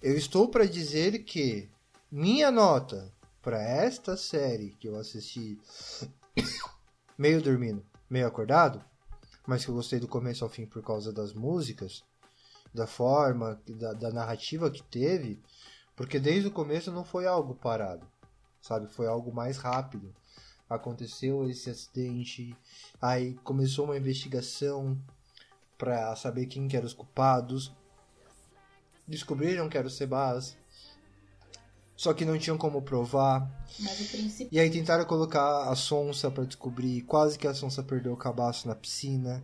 [0.00, 1.68] Eu estou para dizer que
[2.10, 3.12] minha nota
[3.46, 5.56] para esta série que eu assisti
[7.16, 7.80] meio dormindo,
[8.10, 8.84] meio acordado,
[9.46, 12.02] mas que eu gostei do começo ao fim por causa das músicas,
[12.74, 15.40] da forma, da, da narrativa que teve,
[15.94, 18.04] porque desde o começo não foi algo parado,
[18.60, 18.88] sabe?
[18.88, 20.12] Foi algo mais rápido.
[20.68, 22.52] Aconteceu esse acidente,
[23.00, 25.00] aí começou uma investigação
[25.78, 27.72] para saber quem que eram os culpados.
[29.06, 30.56] Descobriram que era o Sebas.
[31.96, 33.50] Só que não tinham como provar.
[34.10, 38.16] Princípio E aí tentaram colocar a Sonsa pra descobrir, quase que a Sonsa perdeu o
[38.16, 39.42] cabaço na piscina.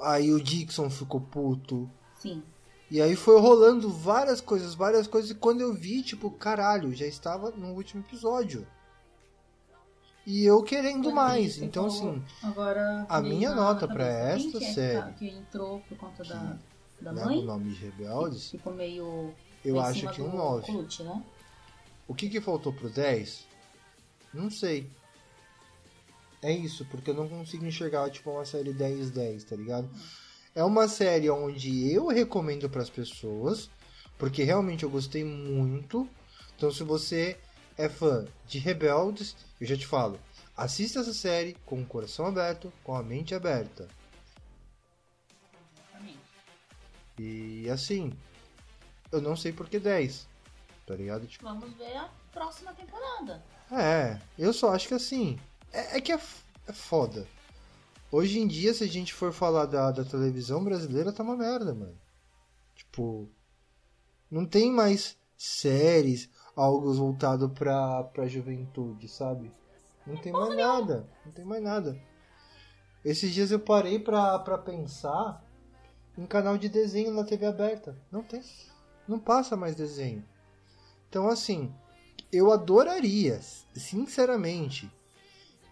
[0.00, 1.90] Aí o Dixon ficou puto.
[2.16, 2.42] sim.
[2.90, 5.30] E aí foi rolando várias coisas, várias coisas.
[5.30, 8.66] E quando eu vi, tipo, caralho, já estava no último episódio.
[10.26, 11.56] E eu querendo Quando mais.
[11.56, 15.12] Então, falou, assim, Agora, A minha na nota quem esta que é que série, tá-
[15.12, 16.58] que entrou por conta da,
[17.00, 19.32] da né, mãe, o nome de Rebeldes, ficou meio
[19.64, 20.66] eu acho que um 9.
[20.66, 21.22] Clutch, né?
[22.08, 23.46] O que, que faltou pro 10?
[24.34, 24.88] Não sei.
[26.42, 29.88] É isso, porque eu não consigo enxergar tipo uma série 10-10, tá ligado?
[30.54, 33.70] É uma série onde eu recomendo pras pessoas,
[34.18, 36.08] porque realmente eu gostei muito.
[36.56, 37.38] Então, se você
[37.78, 40.18] é fã de Rebeldes, eu já te falo,
[40.56, 43.88] assista essa série com o coração aberto, com a mente aberta.
[47.18, 48.12] E assim,
[49.12, 50.26] eu não sei por que 10,
[50.86, 51.26] tá ligado?
[51.26, 53.42] Tipo, Vamos ver a próxima temporada.
[53.70, 55.38] É, eu só acho que assim.
[55.72, 56.20] É, é que é,
[56.66, 57.26] é foda.
[58.10, 61.74] Hoje em dia, se a gente for falar da, da televisão brasileira, tá uma merda,
[61.74, 61.98] mano.
[62.74, 63.28] Tipo.
[64.30, 69.52] Não tem mais séries, algo voltado pra, pra juventude, sabe?
[70.06, 71.06] Não tem mais nada.
[71.24, 72.00] Não tem mais nada.
[73.04, 75.44] Esses dias eu parei pra, pra pensar
[76.16, 77.96] em canal de desenho na TV aberta.
[78.10, 78.42] Não tem.
[79.12, 80.24] Não passa mais desenho.
[81.10, 81.70] Então, assim,
[82.32, 83.38] eu adoraria,
[83.74, 84.90] sinceramente,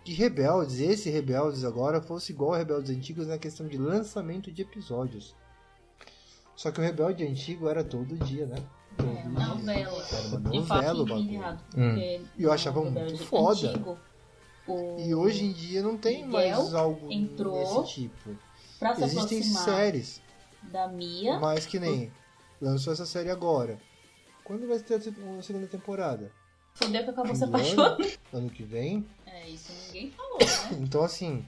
[0.04, 4.60] que Rebeldes, esse Rebeldes agora, fosse igual a Rebeldes antigos na questão de lançamento de
[4.60, 5.34] episódios.
[6.54, 8.56] Só que o Rebelde antigo era todo dia, né?
[8.98, 9.48] Todo É, uma dia.
[9.54, 10.06] novela.
[10.12, 11.58] Era uma novela fato o bagulho.
[11.78, 11.96] Hum.
[12.36, 13.70] E eu achava muito foda.
[13.70, 13.98] antigo,
[14.98, 18.36] E hoje em dia não tem Miguel mais algo desse tipo.
[18.78, 20.20] pra se Existem séries,
[20.64, 22.12] da Mia, mas que nem
[22.60, 23.78] lançou essa série agora.
[24.44, 26.30] Quando vai ter a se- a segunda temporada?
[26.74, 28.08] fudeu que acabou se apaixonando.
[28.32, 29.04] Ano que vem?
[29.26, 30.46] É, isso ninguém falou, né?
[30.80, 31.44] Então, assim,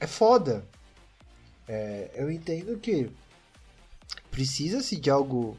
[0.00, 0.64] é foda.
[1.68, 3.10] É, eu entendo que
[4.30, 5.56] precisa-se de algo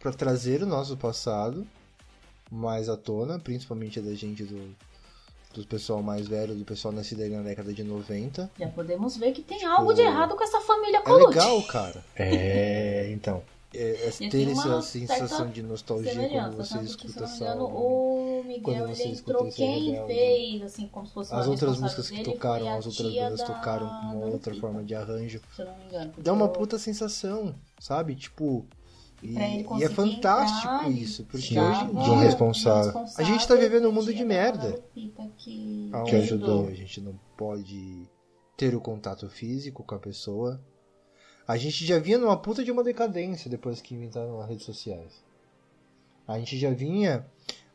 [0.00, 1.66] para trazer o nosso passado
[2.50, 4.74] mais à tona, principalmente da gente do,
[5.54, 8.50] do pessoal mais velho, do pessoal nascido aí na década de 90.
[8.58, 11.28] Já podemos ver que tem algo de errado com essa família É Colucci.
[11.38, 12.04] legal, cara.
[12.16, 13.42] É, então.
[13.74, 18.88] É, é ter essa sensação de nostalgia quando você escuta essa engano, o Miguel Quando
[18.88, 20.14] você ele entrou quem Rebelde.
[20.14, 23.46] fez, assim, como se fosse uma As outras músicas que tocaram, as outras bandas da
[23.46, 25.40] tocaram com uma outra Nancy, forma de arranjo.
[25.54, 26.12] Se eu não me engano.
[26.18, 28.14] Dá uma puta sensação, sabe?
[28.14, 28.66] Tipo.
[29.22, 33.04] E, e é fantástico entrar, isso, porque ficava hoje em de um dia responsável.
[33.16, 34.82] A gente tá vivendo um mundo de merda.
[34.92, 36.66] Que ajudou.
[36.66, 38.02] a gente não pode
[38.56, 40.60] ter o contato físico com a pessoa.
[41.46, 45.24] A gente já vinha numa puta de uma decadência depois que inventaram as redes sociais.
[46.26, 47.26] A gente já vinha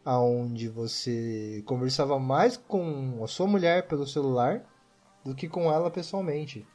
[0.05, 4.63] aonde você conversava mais com a sua mulher pelo celular
[5.23, 6.65] do que com ela pessoalmente.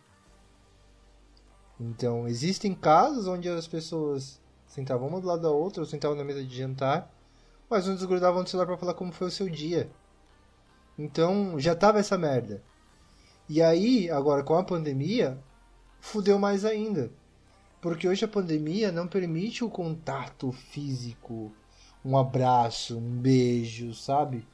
[1.80, 6.24] Então, existem casos onde as pessoas sentavam uma do lado da outra ou sentavam na
[6.24, 7.10] mesa de jantar,
[7.70, 9.90] mas não desgrudavam do celular pra falar como foi o seu dia.
[10.98, 12.62] Então, já tava essa merda.
[13.48, 15.42] E aí, agora com a pandemia,
[16.02, 17.10] fudeu mais ainda.
[17.80, 21.52] Porque hoje a pandemia não permite o contato físico,
[22.04, 24.46] um abraço, um beijo, sabe?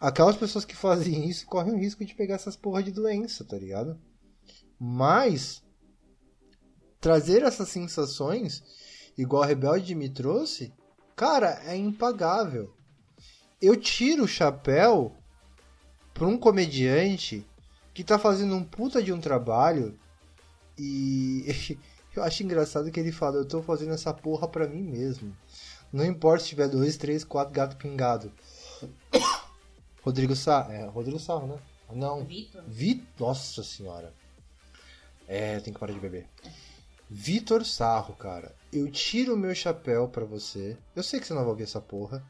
[0.00, 3.58] Aquelas pessoas que fazem isso correm o risco de pegar essas porra de doença, tá
[3.58, 3.98] ligado?
[4.78, 5.62] Mas
[7.00, 8.62] trazer essas sensações,
[9.18, 10.72] igual a Rebelde me trouxe,
[11.16, 12.72] cara, é impagável.
[13.60, 15.16] Eu tiro o chapéu
[16.12, 17.46] pra um comediante
[17.92, 19.98] que tá fazendo um puta de um trabalho
[20.78, 21.78] e
[22.14, 25.36] eu acho engraçado que ele fala, eu tô fazendo essa porra pra mim mesmo.
[25.92, 28.32] Não importa se tiver dois, três, quatro gato pingado.
[30.02, 31.58] Rodrigo Sá, é, Rodrigo Sarro, né?
[31.92, 32.62] Não, Vitor.
[32.66, 33.06] Vi...
[33.18, 34.12] Nossa senhora.
[35.26, 36.28] É, tem que parar de beber.
[37.08, 38.54] Vitor Sarro, cara.
[38.72, 40.76] Eu tiro o meu chapéu pra você.
[40.96, 42.24] Eu sei que você não vai ouvir essa porra.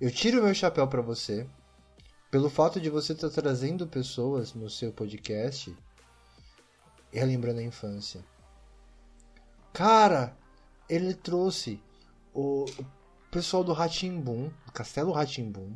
[0.00, 1.46] Eu tiro o meu chapéu pra você.
[2.30, 5.74] Pelo fato de você estar trazendo pessoas no seu podcast.
[7.14, 8.24] Relembrando a infância.
[9.72, 10.36] Cara,
[10.88, 11.80] ele trouxe
[12.34, 12.66] o,
[13.34, 15.74] pessoal do Ratimbum, do Castelo Ratimbum.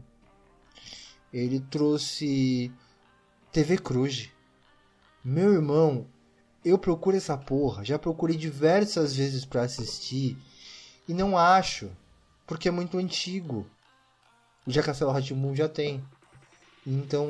[1.33, 2.73] Ele trouxe
[3.51, 4.31] TV Cruz.
[5.25, 6.07] Meu irmão,
[6.65, 10.39] eu procuro essa porra, já procurei diversas vezes pra assistir
[11.09, 11.91] e não acho,
[12.47, 13.67] porque é muito antigo.
[14.65, 16.05] Já Castelo Ratimbum já tem.
[16.87, 17.27] Então,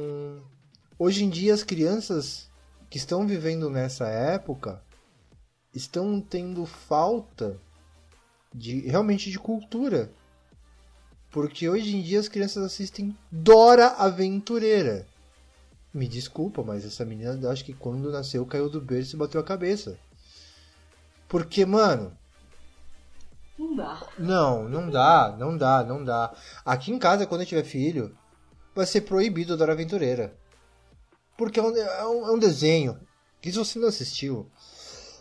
[0.98, 2.47] hoje em dia as crianças
[2.90, 4.82] que estão vivendo nessa época
[5.74, 7.58] estão tendo falta
[8.54, 10.10] de realmente de cultura.
[11.30, 15.06] Porque hoje em dia as crianças assistem Dora Aventureira.
[15.92, 19.44] Me desculpa, mas essa menina acho que quando nasceu caiu do berço e bateu a
[19.44, 19.98] cabeça.
[21.28, 22.16] Porque, mano,
[23.58, 24.06] Não dá.
[24.18, 26.34] não, não dá, não dá, não dá.
[26.64, 28.16] Aqui em casa, quando eu tiver filho,
[28.74, 30.34] vai ser proibido Dora Aventureira.
[31.38, 33.00] Porque é um, é um- é desenho
[33.40, 34.50] que se você não assistiu,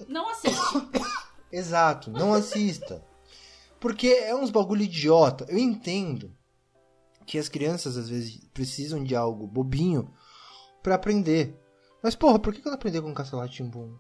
[0.08, 0.58] Não assiste.
[1.52, 3.02] Exato, não assista.
[3.80, 5.46] Porque é uns bagulho idiota.
[5.48, 6.36] Eu entendo
[7.26, 10.12] que as crianças às vezes precisam de algo bobinho
[10.84, 11.56] pra aprender.
[12.04, 13.96] Mas porra, por que que ela aprender com Castelo Timbum?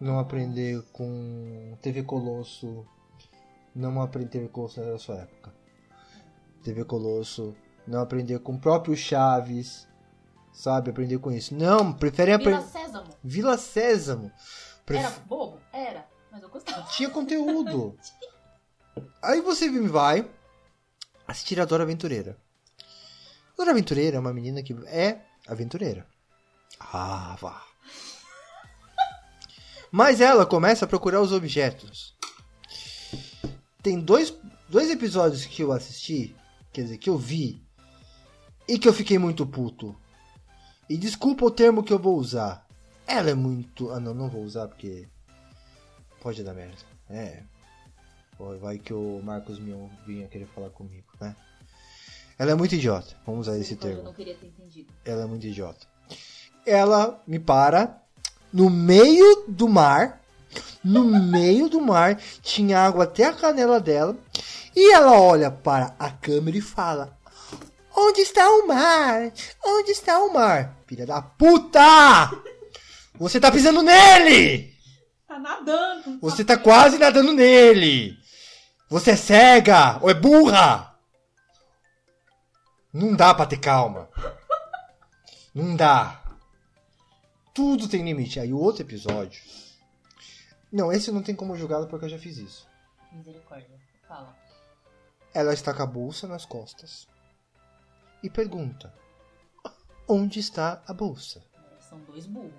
[0.00, 2.86] Não aprender com TV Colosso?
[3.74, 5.52] Não aprender TV Colosso não da sua época.
[6.62, 7.54] TV Colosso,
[7.86, 9.86] não aprender com o próprio Chaves,
[10.52, 10.90] sabe?
[10.90, 11.54] Aprender com isso.
[11.54, 12.70] Não, preferem Vila aprender.
[12.70, 13.16] Sésamo.
[13.22, 14.32] Vila Sésamo.
[14.86, 15.58] Pref- Era bobo?
[15.72, 16.06] Era.
[16.30, 16.82] Mas eu gostava.
[16.90, 17.96] tinha conteúdo.
[19.22, 20.28] Aí você vai
[21.26, 22.36] assistir a Dora Aventureira.
[23.56, 26.06] Dora Aventureira é uma menina que é aventureira.
[26.80, 27.62] Ah, vá.
[29.90, 32.14] Mas ela começa a procurar os objetos.
[33.82, 34.32] Tem dois,
[34.68, 36.34] dois episódios que eu assisti,
[36.72, 37.66] quer dizer, que eu vi,
[38.68, 39.98] e que eu fiquei muito puto.
[40.90, 42.66] E desculpa o termo que eu vou usar.
[43.06, 43.90] Ela é muito.
[43.92, 45.06] Ah, não, não vou usar porque.
[46.20, 46.74] Pode dar merda.
[47.08, 47.42] É.
[48.36, 51.36] Pô, Vai que o Marcos Mion vinha querer falar comigo, né?
[52.36, 53.14] Ela é muito idiota.
[53.24, 54.04] Vamos usar esse Desculpa, Eu termo.
[54.08, 54.92] não queria ter entendido.
[55.04, 55.86] Ela é muito idiota.
[56.66, 58.02] Ela me para
[58.52, 60.20] no meio do mar.
[60.82, 62.16] No meio do mar.
[62.42, 64.16] Tinha água até a canela dela.
[64.74, 67.16] E ela olha para a câmera e fala:
[67.94, 69.32] Onde está o mar?
[69.64, 70.76] Onde está o mar?
[70.86, 72.30] Filha da puta!
[73.18, 74.74] Você tá pisando nele!
[75.26, 76.18] Tá nadando.
[76.20, 78.16] Você tá quase nadando nele!
[78.88, 80.98] Você é cega ou é burra!
[82.92, 84.08] Não dá pra ter calma.
[85.54, 86.22] Não dá.
[87.54, 88.40] Tudo tem limite.
[88.40, 89.42] Aí o outro episódio.
[90.72, 92.66] Não, esse não tem como julgá-la porque eu já fiz isso.
[93.12, 93.78] Misericórdia.
[94.08, 94.36] Fala.
[95.32, 97.06] Ela está com a bolsa nas costas
[98.22, 98.92] e pergunta:
[100.08, 101.42] Onde está a bolsa?
[101.80, 102.52] São dois burros.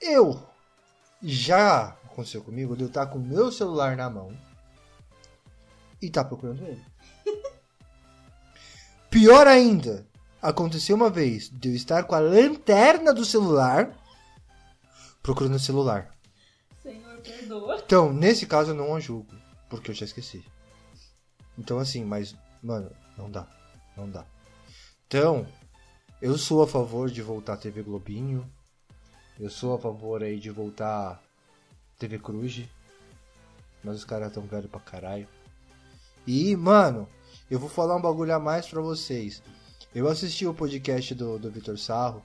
[0.00, 0.46] Eu
[1.22, 4.36] Já aconteceu comigo de eu estar com o meu celular na mão
[6.00, 6.84] e tá procurando ele.
[9.10, 10.06] Pior ainda,
[10.40, 13.94] aconteceu uma vez de eu estar com a lanterna do celular
[15.22, 16.14] procurando o celular.
[16.82, 17.82] Senhor, perdoa.
[17.84, 19.34] Então, nesse caso eu não a julgo,
[19.68, 20.44] porque eu já esqueci.
[21.58, 23.46] Então, assim, mas, mano, não dá.
[23.96, 24.24] Não dá.
[25.06, 25.46] Então,
[26.20, 28.48] eu sou a favor de voltar a TV Globinho.
[29.38, 31.22] Eu sou a favor aí de voltar
[31.98, 32.64] TV Cruz.
[33.82, 35.28] Mas os caras tão velho pra caralho.
[36.26, 37.08] E, mano,
[37.50, 39.42] eu vou falar um bagulho a mais pra vocês.
[39.94, 42.22] Eu assisti o podcast do, do Vitor Sarro,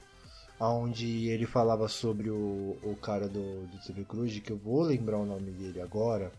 [0.60, 5.18] onde ele falava sobre o, o cara do, do TV Cruz, que eu vou lembrar
[5.18, 6.32] o nome dele agora.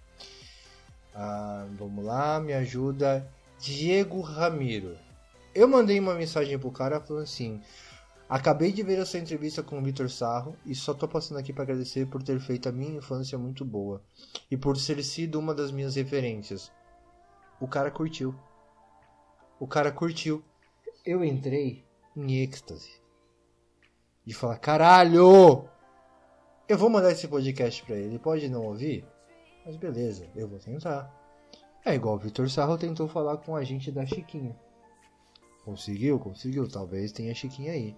[1.15, 3.27] Ah, vamos lá, me ajuda.
[3.63, 4.99] Diego Ramiro.
[5.55, 7.63] Eu mandei uma mensagem pro cara falando assim:
[8.29, 11.53] Acabei de ver a sua entrevista com o Vitor Sarro e só tô passando aqui
[11.53, 14.03] para agradecer por ter feito a minha infância muito boa
[14.51, 16.73] e por ter sido uma das minhas referências.
[17.61, 18.35] O cara curtiu.
[19.61, 20.43] O cara curtiu.
[21.07, 21.85] Eu entrei
[22.17, 23.01] em êxtase.
[24.27, 25.69] De falar: caralho!
[26.69, 28.07] Eu vou mandar esse podcast pra ele.
[28.07, 29.07] Ele pode não ouvir?
[29.65, 31.22] Mas beleza, eu vou tentar.
[31.85, 34.57] É igual o Vitor Sarro tentou falar com a gente da Chiquinha.
[35.65, 36.19] Conseguiu?
[36.19, 36.69] Conseguiu.
[36.69, 37.97] Talvez tenha Chiquinha aí.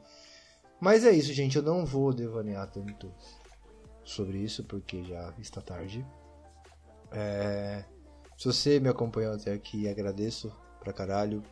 [0.80, 1.56] Mas é isso, gente.
[1.56, 3.12] Eu não vou devanear tanto
[4.02, 6.04] sobre isso, porque já está tarde.
[7.12, 7.84] É...
[8.36, 11.42] Se você me acompanhou até aqui, agradeço pra caralho.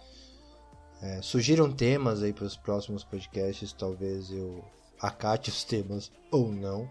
[1.01, 3.72] É, sugiram temas aí para os próximos podcasts.
[3.72, 4.64] Talvez eu
[5.01, 6.89] acate os temas ou não.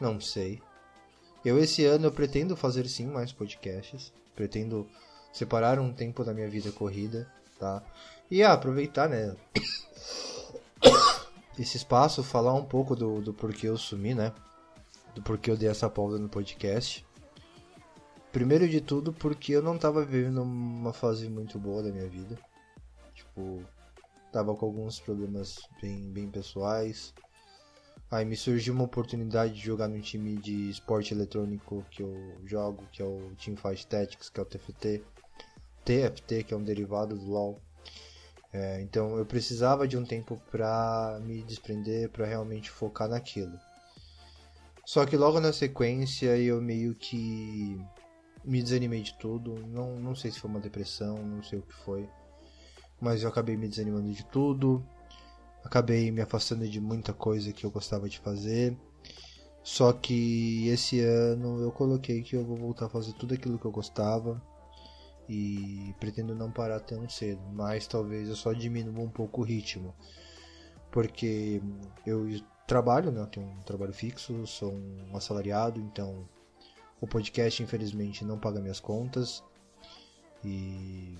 [0.00, 0.60] Não sei.
[1.44, 4.12] Eu esse ano eu pretendo fazer sim mais podcasts.
[4.36, 4.86] Pretendo
[5.32, 7.28] separar um tempo da minha vida corrida,
[7.58, 7.82] tá?
[8.30, 9.34] E ah, aproveitar, né?
[11.58, 14.32] Esse espaço, falar um pouco do, do porquê eu sumi, né?
[15.14, 17.04] Do porquê eu dei essa pausa no podcast.
[18.30, 22.38] Primeiro de tudo, porque eu não tava vivendo uma fase muito boa da minha vida.
[23.14, 23.62] Tipo,
[24.30, 27.14] tava com alguns problemas bem, bem pessoais.
[28.08, 32.86] Aí me surgiu uma oportunidade de jogar num time de esporte eletrônico que eu jogo,
[32.92, 35.02] que é o Teamfight Tactics, que é o TFT.
[35.84, 37.60] TFT, que é um derivado do LoL.
[38.52, 43.58] É, então eu precisava de um tempo pra me desprender, pra realmente focar naquilo.
[44.84, 47.76] Só que logo na sequência eu meio que
[48.44, 49.54] me desanimei de tudo.
[49.66, 52.08] Não, não sei se foi uma depressão, não sei o que foi.
[53.00, 54.86] Mas eu acabei me desanimando de tudo
[55.66, 58.76] acabei me afastando de muita coisa que eu gostava de fazer.
[59.62, 63.64] Só que esse ano eu coloquei que eu vou voltar a fazer tudo aquilo que
[63.64, 64.40] eu gostava
[65.28, 69.92] e pretendo não parar tão cedo, mas talvez eu só diminua um pouco o ritmo,
[70.90, 71.60] porque
[72.06, 72.28] eu
[72.64, 73.20] trabalho, né?
[73.20, 76.28] Eu tenho um trabalho fixo, sou um assalariado, então
[77.00, 79.42] o podcast infelizmente não paga minhas contas
[80.44, 81.18] e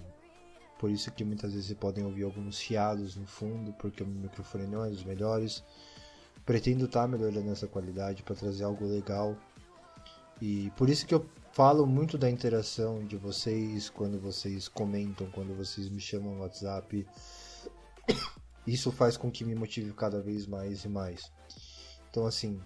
[0.79, 4.67] por isso que muitas vezes podem ouvir alguns chiados no fundo, porque o meu microfone
[4.67, 5.65] não é dos melhores.
[6.45, 9.37] Pretendo estar tá melhorando essa qualidade para trazer algo legal.
[10.41, 15.57] E por isso que eu falo muito da interação de vocês quando vocês comentam, quando
[15.57, 17.07] vocês me chamam no WhatsApp.
[18.67, 21.33] Isso faz com que me motive cada vez mais e mais.
[22.11, 22.61] Então assim,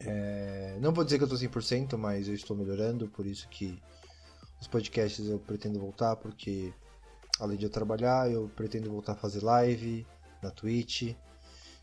[0.00, 0.76] é...
[0.80, 3.78] não vou dizer que eu estou 100%, mas eu estou melhorando, por isso que
[4.58, 6.72] os podcasts eu pretendo voltar, porque
[7.42, 10.06] Além de eu trabalhar, eu pretendo voltar a fazer live
[10.40, 11.16] na Twitch.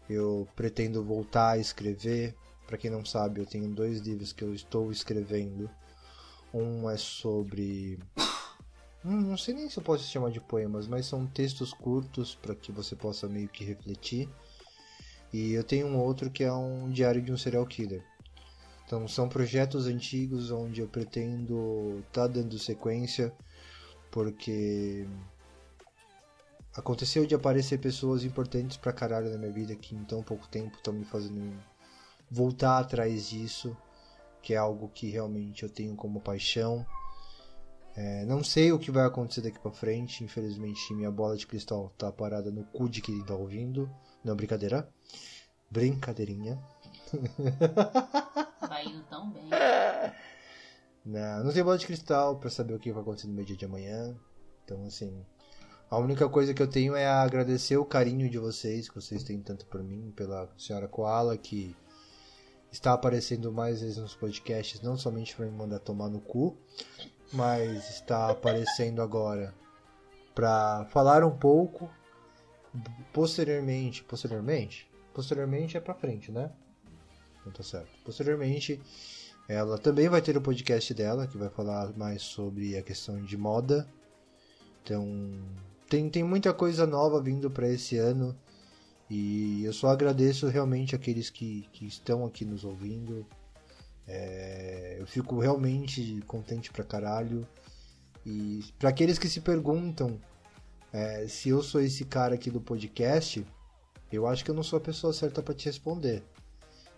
[0.10, 2.34] Eu pretendo voltar a escrever.
[2.66, 5.70] Para quem não sabe, eu tenho dois livros que eu estou escrevendo.
[6.54, 8.00] Um é sobre
[9.04, 12.56] hum, não sei nem se eu posso chamar de poemas, mas são textos curtos para
[12.56, 14.30] que você possa meio que refletir.
[15.34, 18.02] E eu tenho um outro que é um diário de um serial killer.
[18.86, 23.34] Então são projetos antigos onde eu pretendo estar tá dando sequência,
[24.10, 25.06] porque
[26.80, 30.78] Aconteceu de aparecer pessoas importantes pra caralho na minha vida que em tão pouco tempo
[30.78, 31.62] estão me fazendo
[32.32, 33.76] voltar atrás disso,
[34.42, 36.86] que é algo que realmente eu tenho como paixão.
[37.98, 41.92] É, não sei o que vai acontecer daqui pra frente, infelizmente minha bola de cristal
[41.98, 43.90] tá parada no cu de quem tá ouvindo.
[44.24, 44.88] Não, brincadeira.
[45.70, 46.58] Brincadeirinha.
[48.70, 49.50] Vai indo tão bem.
[51.06, 53.58] Não, não tenho bola de cristal pra saber o que vai acontecer no meu dia
[53.58, 54.16] de amanhã.
[54.64, 55.26] Então, assim,
[55.90, 59.40] a única coisa que eu tenho é agradecer o carinho de vocês, que vocês têm
[59.40, 61.76] tanto por mim, pela senhora Koala, que
[62.72, 66.56] está aparecendo mais vezes nos podcasts, não somente para me mandar tomar no cu,
[67.34, 69.54] mas está aparecendo agora
[70.36, 71.90] para falar um pouco
[73.12, 76.52] posteriormente, posteriormente, posteriormente é para frente, né?
[77.42, 77.90] Então tá certo.
[78.06, 78.80] Posteriormente,
[79.48, 83.36] ela também vai ter o podcast dela, que vai falar mais sobre a questão de
[83.36, 83.88] moda.
[84.84, 85.34] Então,
[85.90, 88.38] tem, tem muita coisa nova vindo para esse ano.
[89.10, 93.26] E eu só agradeço realmente aqueles que, que estão aqui nos ouvindo.
[94.08, 97.48] É, eu fico realmente contente pra caralho.
[98.26, 100.20] E para aqueles que se perguntam
[100.94, 103.44] é, se eu sou esse cara aqui do podcast,
[104.12, 106.24] eu acho que eu não sou a pessoa certa pra te responder.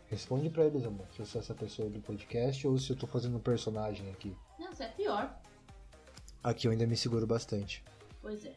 [0.08, 3.08] Responde pra eles, amor, se eu sou essa pessoa do podcast ou se eu tô
[3.08, 4.36] fazendo um personagem aqui.
[4.60, 5.40] Não, você é pior.
[6.44, 7.82] Aqui eu ainda me seguro bastante.
[8.22, 8.54] Pois é.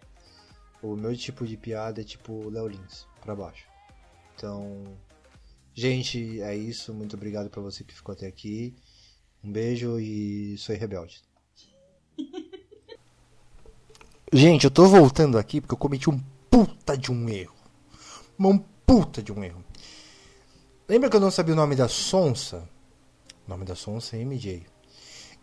[0.85, 3.67] O meu tipo de piada é tipo Léo Lins, pra baixo.
[4.35, 4.85] Então,
[5.73, 6.93] gente, é isso.
[6.93, 8.77] Muito obrigado pra você que ficou até aqui.
[9.43, 11.23] Um beijo e sou rebelde.
[14.31, 16.19] Gente, eu tô voltando aqui porque eu cometi um
[16.51, 17.55] puta de um erro.
[18.39, 19.65] Um puta de um erro.
[20.87, 22.69] Lembra que eu não sabia o nome da Sonsa?
[23.47, 24.67] O nome da Sonsa é MJ.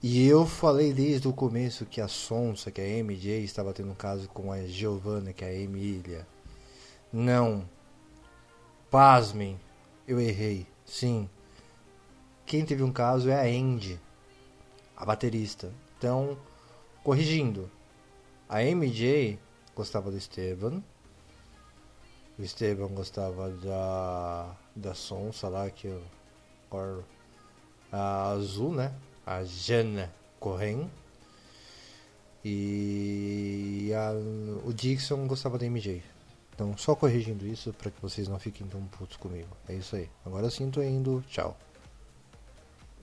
[0.04, 3.92] E eu falei desde o começo que a Sonsa, que é a MJ, estava tendo
[3.92, 6.28] um caso com a Giovanna, que é a Emília.
[7.14, 7.70] Não.
[8.90, 9.60] Pasmem.
[10.08, 10.66] Eu errei.
[10.86, 11.30] Sim.
[12.46, 14.00] Quem teve um caso é a Andy,
[14.98, 15.72] a baterista.
[15.98, 16.36] Então,
[17.04, 17.70] corrigindo.
[18.50, 19.40] A MJ
[19.76, 20.84] gostava do Esteban.
[22.40, 26.02] O Esteban gostava da da Sonsa lá que eu
[26.70, 27.04] or,
[27.92, 28.94] a azul, né?
[29.26, 30.90] A Jana Corren.
[32.44, 34.12] E a,
[34.66, 36.02] o Dixon gostava da MJ.
[36.54, 39.50] Então, só corrigindo isso para que vocês não fiquem tão putos comigo.
[39.68, 40.10] É isso aí.
[40.26, 41.24] Agora sim tô indo.
[41.28, 41.58] Tchau.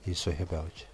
[0.05, 0.87] Isso é rebelde.